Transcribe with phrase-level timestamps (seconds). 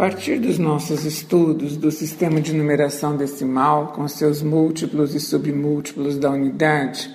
[0.00, 6.30] partir dos nossos estudos do sistema de numeração decimal, com seus múltiplos e submúltiplos da
[6.30, 7.14] unidade,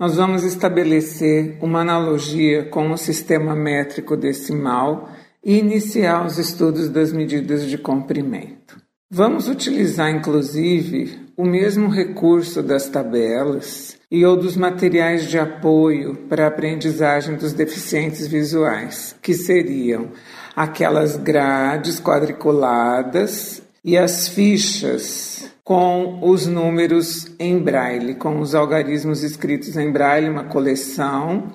[0.00, 5.10] nós vamos estabelecer uma analogia com o sistema métrico decimal
[5.44, 8.82] e iniciar os estudos das medidas de comprimento.
[9.08, 16.46] Vamos utilizar, inclusive, o mesmo recurso das tabelas e ou dos materiais de apoio para
[16.46, 20.08] a aprendizagem dos deficientes visuais, que seriam
[20.54, 29.76] aquelas grades quadriculadas e as fichas com os números em braille, com os algarismos escritos
[29.76, 31.52] em braille, uma coleção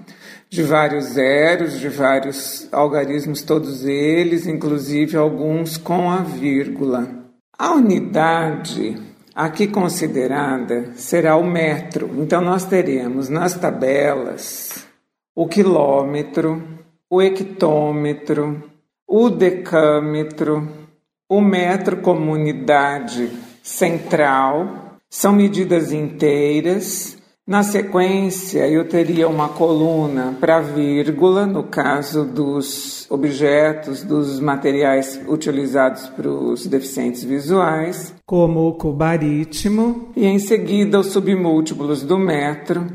[0.50, 7.08] de vários zeros, de vários algarismos, todos eles, inclusive alguns com a vírgula.
[7.58, 8.98] A unidade
[9.36, 12.10] aqui considerada será o metro.
[12.18, 14.88] Então nós teremos nas tabelas
[15.36, 16.64] o quilômetro,
[17.10, 18.69] o hectômetro,
[19.10, 20.70] o decâmetro,
[21.28, 23.32] o metro como unidade
[23.64, 27.18] central, são medidas inteiras.
[27.48, 36.06] Na sequência, eu teria uma coluna para vírgula, no caso dos objetos, dos materiais utilizados
[36.10, 42.86] para os deficientes visuais, como o cubaritmo, e em seguida os submúltiplos do metro,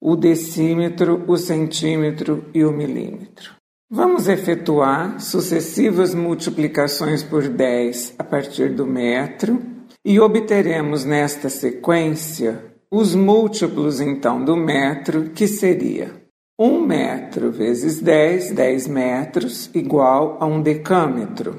[0.00, 3.59] o decímetro, o centímetro e o milímetro.
[3.92, 9.60] Vamos efetuar sucessivas multiplicações por 10 a partir do metro
[10.04, 16.22] e obteremos nesta sequência os múltiplos então do metro, que seria
[16.56, 21.58] 1 metro vezes 10, 10 metros, igual a um decâmetro.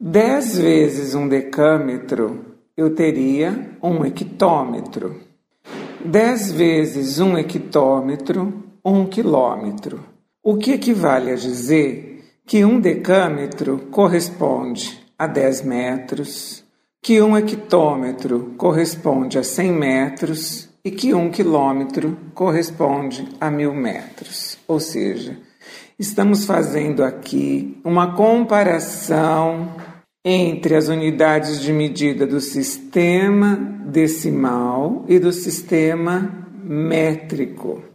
[0.00, 5.20] 10 vezes um decâmetro, eu teria um hectômetro.
[6.02, 10.09] 10 vezes um hectômetro, um quilômetro.
[10.42, 16.64] O que equivale a dizer que um decâmetro corresponde a 10 metros,
[17.02, 24.56] que um hectômetro corresponde a 100 metros e que um quilômetro corresponde a mil metros.
[24.66, 25.38] Ou seja,
[25.98, 29.76] estamos fazendo aqui uma comparação
[30.24, 37.89] entre as unidades de medida do sistema decimal e do sistema métrico.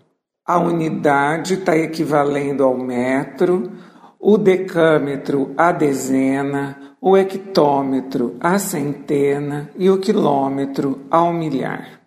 [0.47, 3.72] A unidade está equivalendo ao metro,
[4.19, 12.00] o decâmetro à dezena, o hectômetro à centena e o quilômetro ao milhar.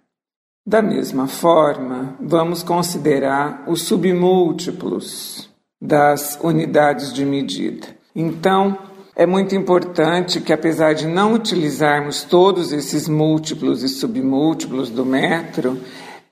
[0.65, 5.50] Da mesma forma, vamos considerar os submúltiplos
[5.82, 7.88] das unidades de medida.
[8.15, 8.78] Então,
[9.16, 15.77] é muito importante que, apesar de não utilizarmos todos esses múltiplos e submúltiplos do metro,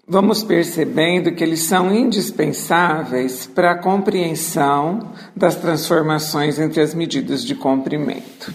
[0.08, 7.54] vamos percebendo que eles são indispensáveis para a compreensão das transformações entre as medidas de
[7.54, 8.52] comprimento.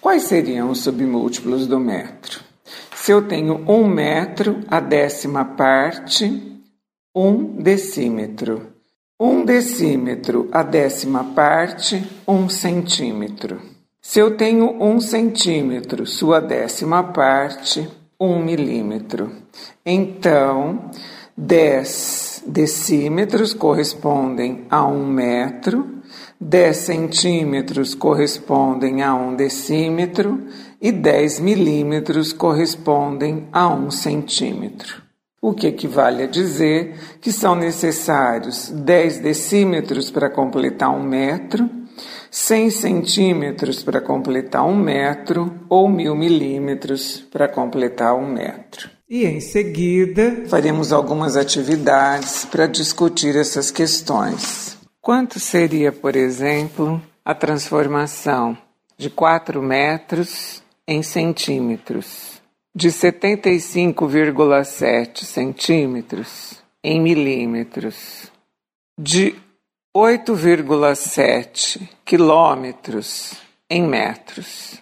[0.00, 2.40] Quais seriam os submúltiplos do metro?
[2.94, 6.60] Se eu tenho um metro, a décima parte,
[7.14, 8.74] um decímetro.
[9.18, 13.60] Um decímetro, a décima parte, um centímetro.
[14.02, 17.88] Se eu tenho um centímetro, sua décima parte,
[18.18, 19.32] um milímetro.
[19.84, 20.90] Então,
[21.36, 25.96] 10 decímetros correspondem a um metro,
[26.40, 30.46] 10 centímetros correspondem a um decímetro
[30.80, 35.02] e 10 milímetros correspondem a um centímetro.
[35.40, 41.68] O que equivale a dizer que são necessários 10 decímetros para completar um metro
[42.30, 48.90] 100 centímetros para completar um metro ou mil milímetros para completar um metro.
[49.08, 54.76] E em seguida faremos algumas atividades para discutir essas questões.
[55.00, 58.58] Quanto seria, por exemplo, a transformação
[58.98, 62.40] de 4 metros em centímetros,
[62.74, 68.32] de 75,7 centímetros em milímetros,
[68.98, 69.36] de
[69.96, 73.32] 8,7 quilômetros
[73.70, 74.78] em metros.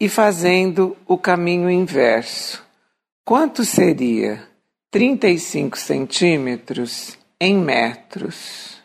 [0.00, 2.64] E fazendo o caminho inverso,
[3.26, 4.42] quanto seria
[4.90, 8.80] 35 centímetros em metros?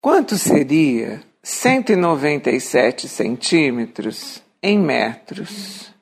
[0.00, 5.92] Quanto seria 197 centímetros em metros?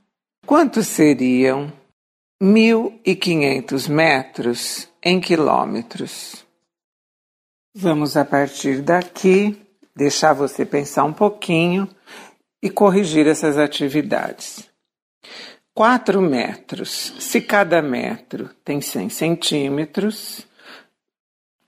[0.46, 1.72] Quanto seriam
[2.40, 6.43] 1.500 metros em quilômetros?
[7.76, 9.60] Vamos a partir daqui
[9.96, 11.88] deixar você pensar um pouquinho
[12.62, 14.70] e corrigir essas atividades.
[15.74, 17.16] 4 metros.
[17.18, 20.46] Se cada metro tem 100 centímetros,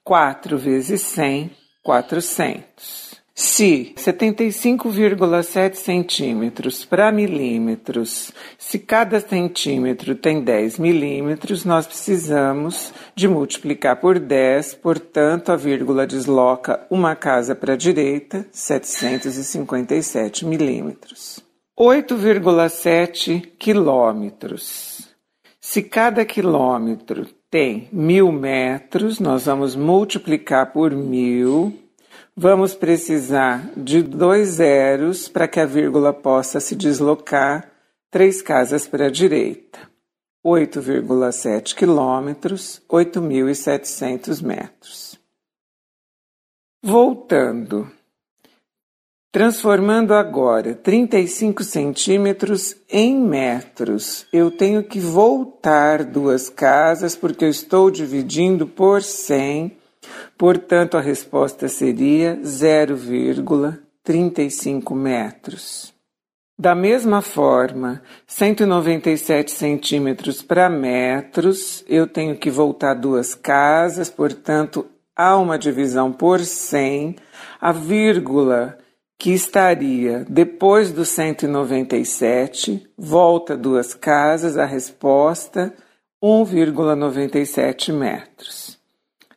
[0.04, 1.50] 4 vezes 100,
[1.82, 3.05] 400.
[3.38, 14.00] Se 75,7 centímetros para milímetros, se cada centímetro tem 10 milímetros, nós precisamos de multiplicar
[14.00, 21.44] por 10, portanto, a vírgula desloca uma casa para a direita, 757 milímetros.
[21.78, 25.14] 8,7 quilômetros.
[25.60, 31.85] Se cada quilômetro tem mil metros, nós vamos multiplicar por mil
[32.38, 37.72] Vamos precisar de dois zeros para que a vírgula possa se deslocar
[38.10, 39.78] três casas para a direita.
[40.44, 45.18] 8,7 quilômetros, 8.700 metros.
[46.82, 47.90] Voltando.
[49.32, 57.90] Transformando agora 35 centímetros em metros, eu tenho que voltar duas casas porque eu estou
[57.90, 59.85] dividindo por 100
[60.38, 65.94] Portanto, a resposta seria 0,35 metros.
[66.58, 75.36] Da mesma forma, 197 centímetros para metros, eu tenho que voltar duas casas, portanto, há
[75.36, 77.16] uma divisão por 100.
[77.60, 78.78] A vírgula
[79.18, 85.74] que estaria depois do 197 volta duas casas, a resposta
[86.22, 88.65] 1,97 metros.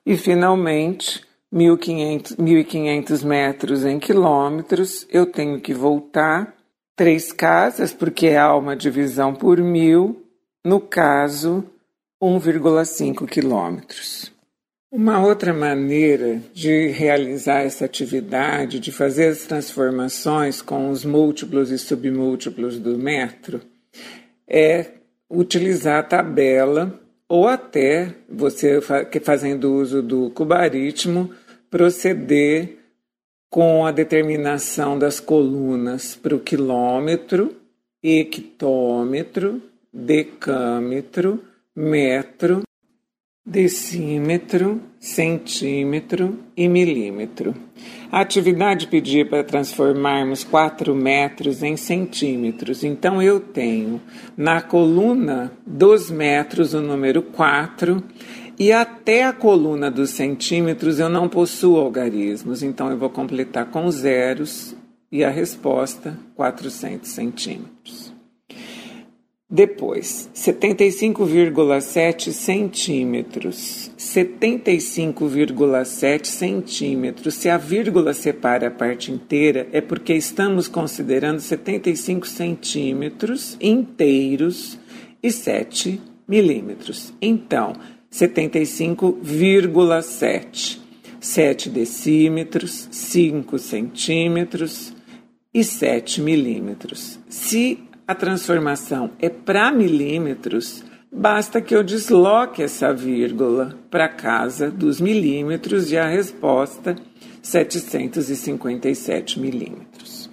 [0.09, 1.23] E, finalmente,
[1.53, 6.55] 1.500 metros em quilômetros, eu tenho que voltar
[6.95, 10.25] três casas, porque há uma divisão por mil,
[10.65, 11.63] no caso,
[12.19, 14.31] 1,5 quilômetros.
[14.91, 21.77] Uma outra maneira de realizar essa atividade, de fazer as transformações com os múltiplos e
[21.77, 23.61] submúltiplos do metro,
[24.47, 24.87] é
[25.29, 28.81] utilizar a tabela ou até você
[29.21, 31.31] fazendo uso do cubaritmo
[31.69, 32.77] proceder
[33.51, 37.55] com a determinação das colunas para o quilômetro,
[38.03, 39.61] hectômetro,
[39.93, 41.43] decâmetro,
[41.75, 42.63] metro,
[43.49, 47.55] decímetro, centímetro e milímetro.
[48.11, 52.83] A atividade pedia para transformarmos 4 metros em centímetros.
[52.83, 53.99] Então eu tenho
[54.37, 58.03] na coluna dos metros o número 4
[58.57, 62.61] e até a coluna dos centímetros eu não possuo algarismos.
[62.61, 64.75] Então eu vou completar com zeros
[65.11, 68.08] e a resposta 400 centímetros.
[69.51, 73.89] Depois, 75,7 centímetros.
[73.97, 77.33] 75,7 centímetros.
[77.33, 84.77] Se a vírgula separa a parte inteira, é porque estamos considerando 75 centímetros inteiros
[85.23, 87.11] e 7 milímetros.
[87.19, 87.73] Então,
[88.11, 90.77] 75,7.
[91.19, 94.93] 7 decímetros, 5 centímetros
[95.51, 97.17] e 7 milímetros.
[97.27, 104.99] Se a transformação é para milímetros, basta que eu desloque essa vírgula para casa dos
[104.99, 106.95] milímetros e a resposta
[107.43, 110.27] 757 milímetros.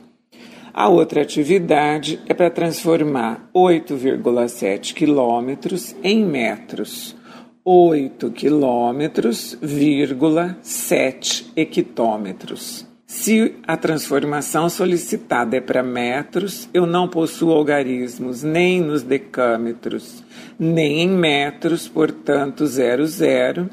[0.73, 7.15] A outra atividade é para transformar 8,7 quilômetros em metros.
[7.63, 12.87] 8 quilômetros, vírgula 7 hectômetros.
[13.07, 20.25] Se a transformação solicitada é para metros, eu não possuo algarismos nem nos decâmetros,
[20.59, 23.71] nem em metros, portanto, 00,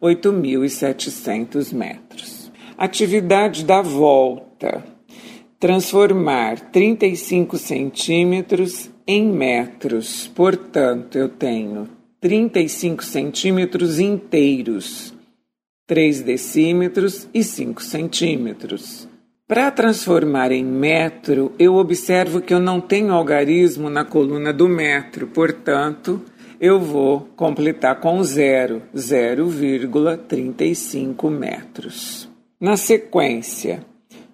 [0.00, 2.52] 8.700 metros.
[2.78, 4.84] Atividade da volta.
[5.58, 11.88] Transformar 35 centímetros em metros, portanto, eu tenho
[12.20, 15.15] 35 centímetros inteiros
[15.86, 19.08] 3 decímetros e 5 centímetros.
[19.46, 25.28] Para transformar em metro, eu observo que eu não tenho algarismo na coluna do metro,
[25.28, 26.20] portanto,
[26.60, 32.28] eu vou completar com zero, 0,35 metros.
[32.60, 33.86] Na sequência,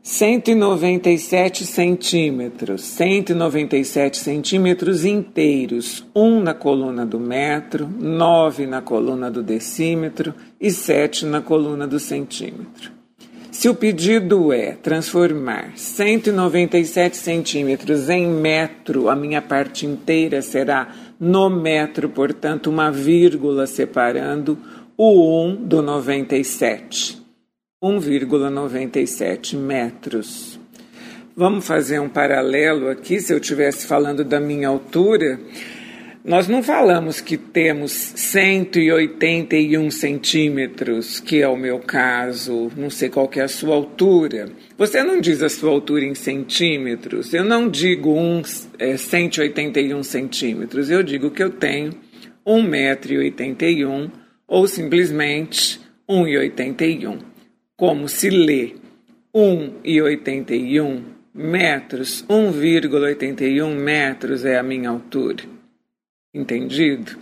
[0.02, 10.34] 197 centímetros, 197 centímetros inteiros, um na coluna do metro, nove na coluna do decímetro
[10.60, 12.90] e sete na coluna do centímetro.
[13.52, 20.88] Se o pedido é transformar 197 centímetros em metro, a minha parte inteira será
[21.20, 24.58] no metro, portanto, uma vírgula separando
[24.96, 27.21] o 1 do 97.
[27.82, 30.60] 1,97 metros.
[31.34, 33.20] Vamos fazer um paralelo aqui.
[33.20, 35.40] Se eu estivesse falando da minha altura,
[36.24, 43.26] nós não falamos que temos 181 centímetros, que é o meu caso, não sei qual
[43.26, 44.48] que é a sua altura.
[44.78, 47.34] Você não diz a sua altura em centímetros.
[47.34, 48.42] Eu não digo um,
[48.78, 50.88] é, 181 centímetros.
[50.88, 51.90] Eu digo que eu tenho
[52.46, 54.08] 1,81m
[54.46, 57.31] ou simplesmente 1,81.
[57.82, 58.74] Como se lê
[59.34, 61.00] 1,81
[61.34, 65.42] metros, 1,81 metros é a minha altura.
[66.32, 67.18] Entendido?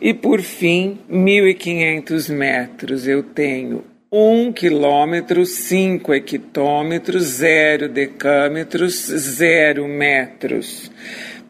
[0.00, 10.90] E por fim, 1.500 metros eu tenho 1 quilômetro, 5 hectômetros, 0 decâmetros, 0 metros.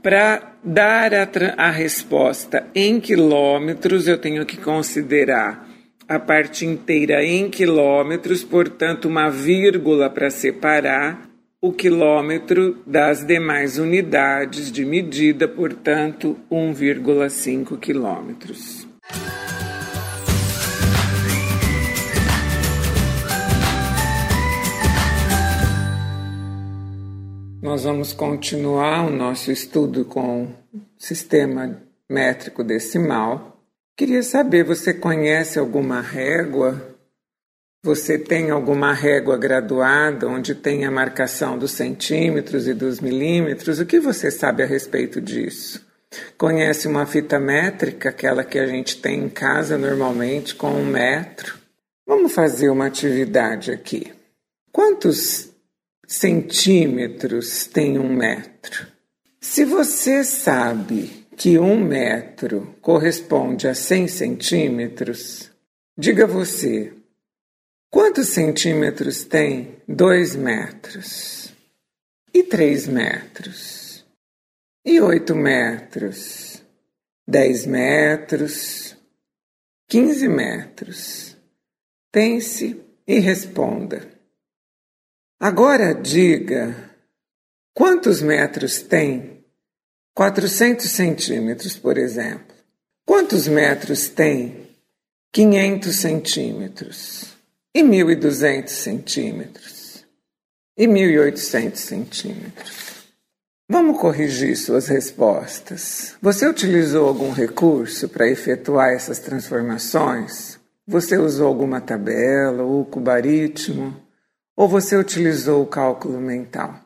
[0.02, 5.71] Para dar a, a resposta em quilômetros, eu tenho que considerar
[6.08, 11.28] a parte inteira em quilômetros, portanto, uma vírgula para separar
[11.60, 18.86] o quilômetro das demais unidades de medida, portanto, 1,5 quilômetros.
[27.62, 30.48] Nós vamos continuar o nosso estudo com
[30.98, 31.80] sistema
[32.10, 33.51] métrico decimal.
[33.96, 36.92] Queria saber, você conhece alguma régua
[37.84, 43.80] você tem alguma régua graduada onde tem a marcação dos centímetros e dos milímetros?
[43.80, 45.84] O que você sabe a respeito disso?
[46.38, 51.58] Conhece uma fita métrica, aquela que a gente tem em casa normalmente, com um metro?
[52.06, 54.12] Vamos fazer uma atividade aqui.
[54.70, 55.50] Quantos
[56.06, 58.86] centímetros tem um metro?
[59.40, 65.50] Se você sabe que um metro corresponde a 100 centímetros,
[65.96, 66.92] diga você,
[67.92, 71.52] Quantos centímetros tem dois metros?
[72.32, 74.02] E três metros?
[74.82, 76.64] E oito metros?
[77.28, 78.96] Dez metros?
[79.86, 81.36] Quinze metros?
[82.10, 84.10] Pense e responda.
[85.38, 86.74] Agora diga
[87.74, 89.31] quantos metros tem
[90.14, 92.54] 400 centímetros, por exemplo.
[93.04, 94.68] Quantos metros tem
[95.32, 97.32] 500 centímetros?
[97.74, 100.04] e 1.200 centímetros
[100.76, 102.92] e 1.800 centímetros.
[103.68, 106.14] Vamos corrigir suas respostas.
[106.20, 110.58] Você utilizou algum recurso para efetuar essas transformações?
[110.86, 113.96] Você usou alguma tabela ou cubaritmo?
[114.54, 116.78] Ou você utilizou o cálculo mental?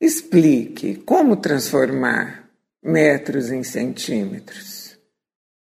[0.00, 2.43] Explique como transformar
[2.84, 4.98] metros em centímetros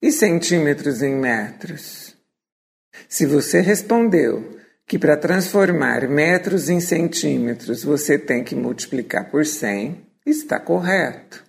[0.02, 2.16] e centímetros em metros.
[3.10, 10.08] Se você respondeu que para transformar metros em centímetros você tem que multiplicar por 100,
[10.26, 11.44] está correto.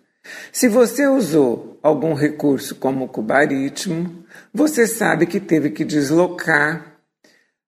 [0.50, 6.99] Se você usou algum recurso como o cubaritmo, você sabe que teve que deslocar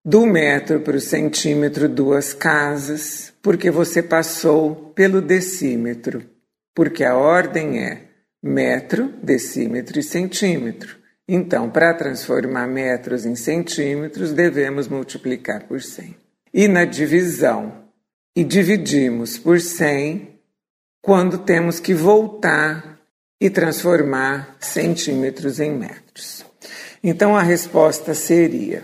[0.03, 6.34] do metro para o centímetro duas casas, porque você passou pelo decímetro,
[6.75, 8.09] porque a ordem é
[8.43, 10.97] metro, decímetro e centímetro.
[11.27, 16.15] Então, para transformar metros em centímetros, devemos multiplicar por 100.
[16.53, 17.85] E na divisão,
[18.35, 20.39] e dividimos por 100
[21.01, 22.99] quando temos que voltar
[23.41, 26.45] e transformar centímetros em metros.
[27.03, 28.83] Então, a resposta seria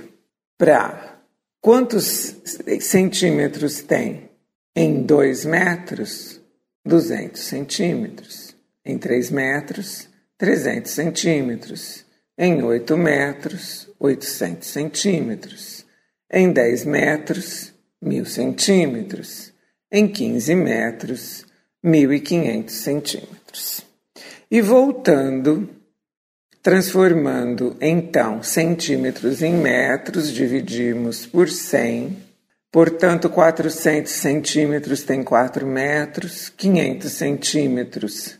[0.57, 1.19] para
[1.59, 2.35] quantos
[2.79, 4.29] centímetros tem
[4.75, 6.40] em 2 metros?
[6.85, 8.55] 200 centímetros.
[8.83, 12.05] Em 3 metros, 300 centímetros
[12.37, 15.85] em 8 metros, 800 centímetros,
[16.31, 17.71] em 10 metros,
[18.01, 19.53] 1000 centímetros,
[19.91, 21.45] em 15 metros,
[21.83, 23.85] 1500 centímetros.
[24.49, 25.69] E voltando,
[26.63, 32.17] transformando então centímetros em metros, dividimos por 100,
[32.71, 38.39] portanto 400 centímetros tem 4 metros, 500 centímetros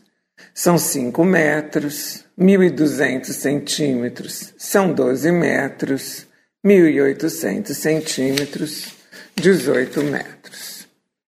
[0.54, 6.26] são 5 metros, 1.200 centímetros são 12 metros,
[6.64, 8.94] 1.800 centímetros,
[9.36, 10.86] 18 metros.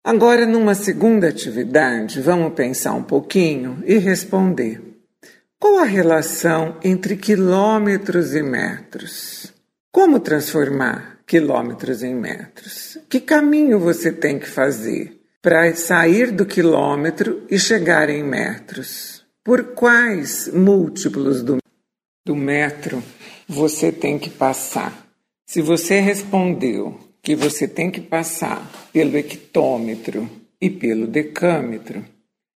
[0.03, 4.81] Agora, numa segunda atividade, vamos pensar um pouquinho e responder.
[5.59, 9.51] Qual a relação entre quilômetros e metros?
[9.91, 12.97] Como transformar quilômetros em metros?
[13.09, 19.23] Que caminho você tem que fazer para sair do quilômetro e chegar em metros?
[19.43, 21.57] Por quais múltiplos do,
[22.25, 23.03] do metro
[23.47, 25.07] você tem que passar?
[25.45, 30.29] Se você respondeu que você tem que passar pelo hectômetro
[30.59, 32.03] e pelo decâmetro,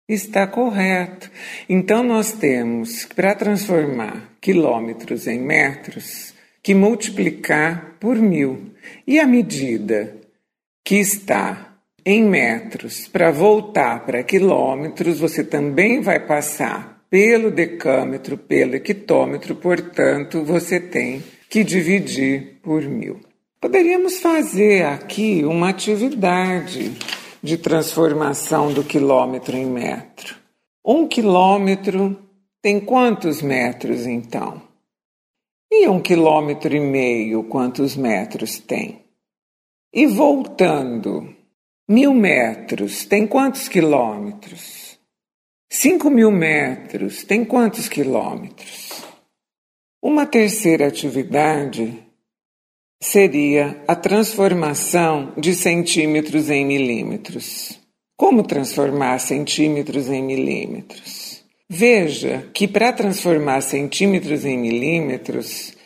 [0.08, 1.30] Está correto.
[1.68, 6.32] Então nós temos, para transformar quilômetros em metros,
[6.68, 8.74] que multiplicar por mil.
[9.06, 10.14] E a medida
[10.84, 18.74] que está em metros para voltar para quilômetros, você também vai passar pelo decâmetro, pelo
[18.74, 23.18] hectômetro, portanto, você tem que dividir por mil.
[23.58, 26.92] Poderíamos fazer aqui uma atividade
[27.42, 30.34] de transformação do quilômetro em metro.
[30.84, 32.14] Um quilômetro
[32.60, 34.67] tem quantos metros então?
[35.70, 39.04] E um quilômetro e meio, quantos metros tem?
[39.92, 41.36] E voltando,
[41.86, 44.98] mil metros tem quantos quilômetros?
[45.70, 49.04] Cinco mil metros tem quantos quilômetros?
[50.02, 52.02] Uma terceira atividade
[53.02, 57.78] seria a transformação de centímetros em milímetros.
[58.16, 61.27] Como transformar centímetros em milímetros?
[61.70, 65.76] Veja que para transformar centímetros em milímetros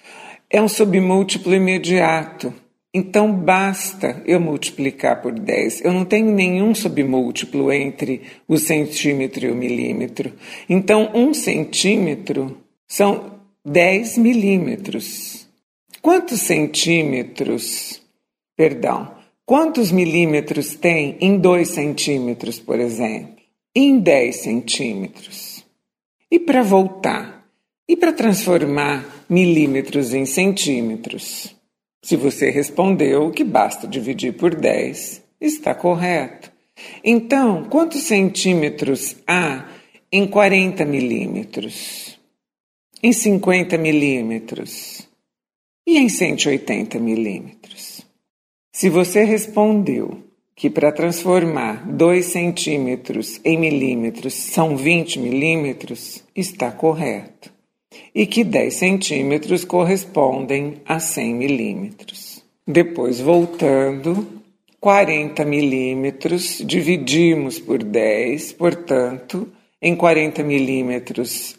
[0.48, 2.54] é um submúltiplo imediato.
[2.94, 5.80] Então basta eu multiplicar por 10.
[5.80, 10.32] Eu não tenho nenhum submúltiplo entre o centímetro e o milímetro.
[10.68, 15.48] Então, um centímetro são 10 milímetros.
[16.00, 18.00] Quantos centímetros,
[18.56, 23.36] perdão, quantos milímetros tem em 2 centímetros, por exemplo?
[23.74, 25.51] Em 10 centímetros?
[26.32, 27.46] E para voltar?
[27.88, 31.54] E para transformar milímetros em centímetros?
[32.02, 36.50] Se você respondeu que basta dividir por 10, está correto.
[37.04, 39.68] Então, quantos centímetros há
[40.10, 42.18] em 40 milímetros?
[43.02, 45.06] Em 50 milímetros?
[45.86, 48.02] e em 180 milímetros.
[48.72, 50.22] Se você respondeu
[50.54, 57.50] que para transformar 2 centímetros em milímetros são 20 milímetros, está correto.
[58.14, 62.42] E que 10 centímetros correspondem a 100 milímetros.
[62.66, 64.42] Depois, voltando,
[64.80, 71.58] 40 milímetros dividimos por 10, portanto, em 40 milímetros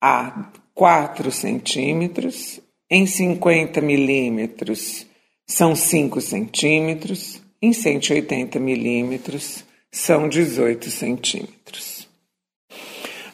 [0.00, 5.06] há 4 centímetros em 50 milímetros
[5.46, 12.08] são 5 centímetros, em 180 milímetros são 18 centímetros.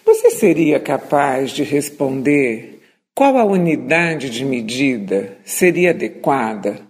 [0.04, 2.80] Você seria capaz de responder
[3.14, 6.86] qual a unidade de medida seria adequada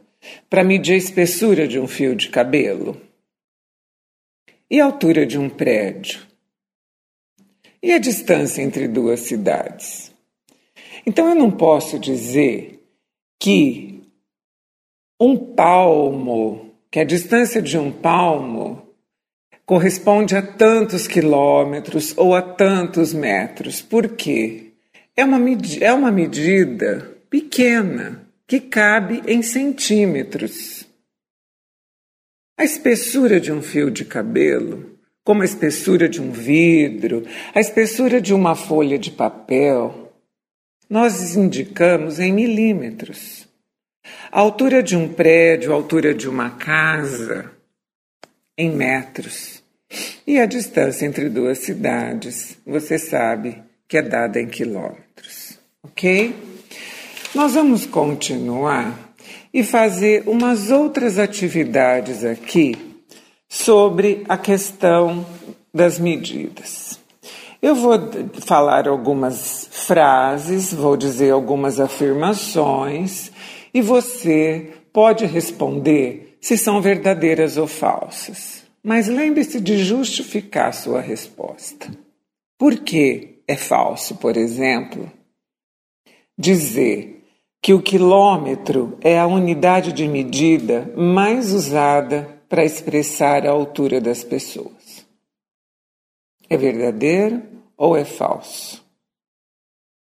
[0.51, 3.01] para medir a espessura de um fio de cabelo?
[4.69, 6.27] E a altura de um prédio?
[7.83, 10.13] E a distância entre duas cidades?
[11.07, 12.85] Então eu não posso dizer
[13.39, 14.03] que
[15.21, 16.66] um palmo,
[16.97, 18.89] que a distância de um palmo
[19.67, 23.83] corresponde a tantos quilômetros ou a tantos metros.
[23.83, 24.73] Por quê?
[25.15, 25.39] É uma,
[25.83, 30.87] é uma medida pequena que cabe em centímetros.
[32.59, 38.23] A espessura de um fio de cabelo, como a espessura de um vidro, a espessura
[38.23, 40.15] de uma folha de papel,
[40.89, 43.46] nós indicamos em milímetros.
[44.31, 47.51] A altura de um prédio, a altura de uma casa,
[48.57, 49.63] em metros.
[50.27, 55.59] E a distância entre duas cidades, você sabe que é dada em quilômetros.
[55.83, 56.35] Ok?
[57.35, 59.15] Nós vamos continuar
[59.53, 62.75] e fazer umas outras atividades aqui
[63.49, 65.25] sobre a questão
[65.73, 66.99] das medidas.
[67.63, 67.99] Eu vou
[68.45, 73.31] falar algumas frases, vou dizer algumas afirmações
[73.77, 78.65] e você pode responder se são verdadeiras ou falsas.
[78.83, 81.87] Mas lembre-se de justificar sua resposta.
[82.57, 85.13] Por que é falso, por exemplo,
[86.39, 87.23] dizer
[87.61, 94.25] que o quilômetro é a unidade de medida mais usada para expressar a altura das
[94.25, 95.07] pessoas?
[96.49, 97.43] É verdadeiro
[97.77, 98.83] ou é falso?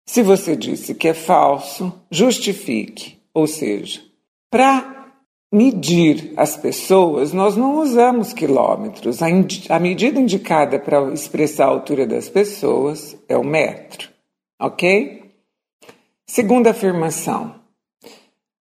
[0.06, 3.24] Se você disse que é falso, justifique.
[3.36, 4.02] Ou seja,
[4.50, 5.13] para
[5.54, 9.21] medir as pessoas, nós não usamos quilômetros.
[9.21, 9.28] A,
[9.69, 14.10] a medida indicada para expressar a altura das pessoas é o metro.
[14.58, 15.34] Ok?
[16.26, 17.60] Segunda afirmação.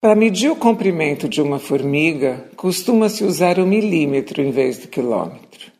[0.01, 5.73] Para medir o comprimento de uma formiga, costuma-se usar o milímetro em vez do quilômetro.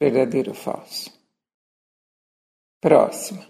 [0.00, 1.12] Verdadeiro ou falso?
[2.80, 3.46] Próxima.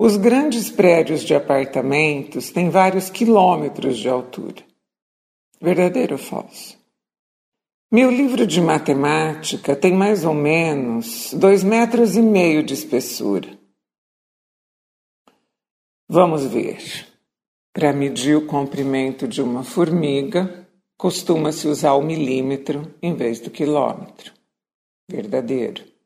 [0.00, 4.64] Os grandes prédios de apartamentos têm vários quilômetros de altura.
[5.60, 6.78] Verdadeiro ou falso?
[7.90, 13.58] Meu livro de matemática tem mais ou menos dois metros e meio de espessura.
[16.08, 17.08] Vamos ver.
[17.72, 24.32] Para medir o comprimento de uma formiga, costuma-se usar o milímetro em vez do quilômetro.
[25.10, 25.97] Verdadeiro.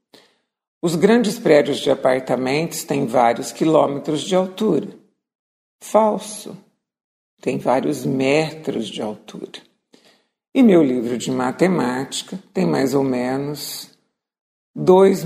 [0.84, 4.88] Os grandes prédios de apartamentos têm vários quilômetros de altura.
[5.80, 6.58] Falso.
[7.40, 9.62] Tem vários metros de altura.
[10.52, 13.90] E meu livro de matemática tem mais ou menos
[14.74, 15.24] dois,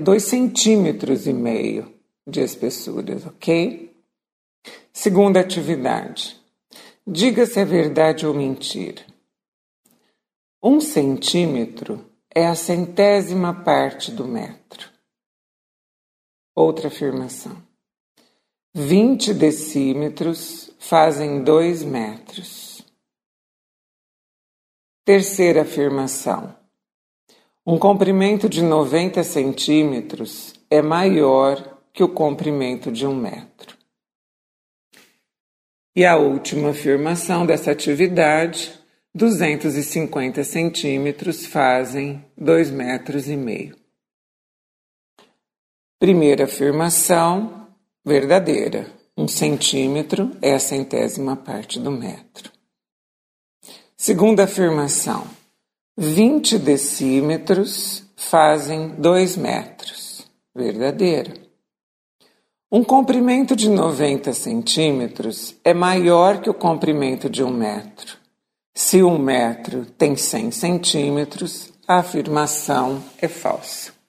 [0.00, 1.92] dois centímetros e meio
[2.24, 3.92] de espessura, ok?
[4.92, 6.40] Segunda atividade.
[7.04, 9.02] Diga se é verdade ou mentira.
[10.62, 14.91] Um centímetro é a centésima parte do metro.
[16.54, 17.56] Outra afirmação.
[18.74, 22.82] 20 decímetros fazem 2 metros.
[25.04, 26.54] Terceira afirmação.
[27.66, 33.76] Um comprimento de 90 centímetros é maior que o comprimento de um metro.
[35.94, 38.72] E a última afirmação dessa atividade,
[39.14, 43.81] 250 centímetros fazem 2 metros e meio.
[46.02, 47.68] Primeira afirmação,
[48.04, 48.90] verdadeira.
[49.16, 52.50] Um centímetro é a centésima parte do metro.
[53.96, 55.24] Segunda afirmação,
[55.96, 60.26] 20 decímetros fazem 2 metros.
[60.52, 61.34] Verdadeira.
[62.68, 68.16] Um comprimento de 90 centímetros é maior que o comprimento de um metro.
[68.74, 74.01] Se um metro tem 100 centímetros, a afirmação é falsa.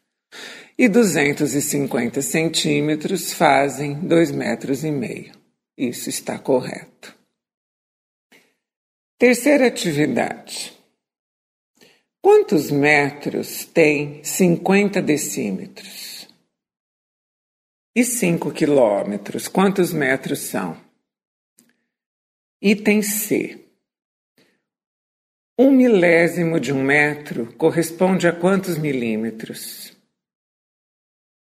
[0.78, 5.34] E 250 centímetros fazem 2 metros e meio.
[5.78, 7.16] Isso está correto.
[9.18, 10.74] Terceira atividade.
[12.22, 16.28] Quantos metros tem 50 decímetros?
[17.96, 20.76] E 5 quilômetros, quantos metros são?
[22.62, 23.64] Item C.
[25.60, 29.93] Um milésimo de um metro corresponde a quantos milímetros?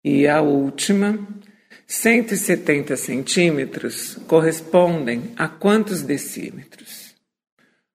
[0.04, 1.28] E a última,
[1.86, 7.14] 170 centímetros correspondem a quantos decímetros?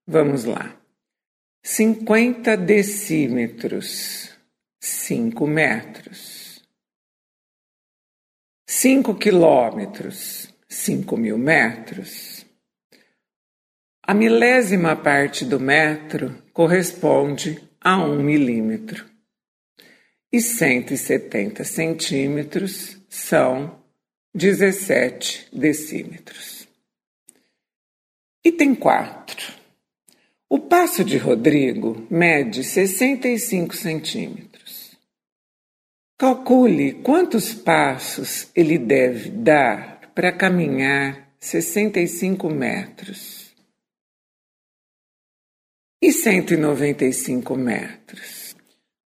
[0.08, 0.74] Vamos lá.
[1.64, 4.32] 50 decímetros,
[4.80, 6.64] 5 metros.
[8.70, 12.46] 5 quilômetros, 5 mil metros.
[14.02, 19.17] A milésima parte do metro corresponde a um milímetro.
[20.32, 23.80] E 170 centímetros são
[24.34, 26.68] 17 decímetros.
[28.44, 29.54] Item 4.
[30.50, 34.98] O passo de Rodrigo mede 65 centímetros.
[36.18, 43.54] Calcule quantos passos ele deve dar para caminhar 65 metros
[46.02, 48.47] e 195 metros.